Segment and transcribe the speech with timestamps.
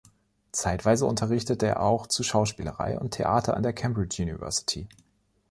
[0.51, 4.89] Zeitweise unterrichtete er auch zu Schauspielerei und Theater an der Cambridge University.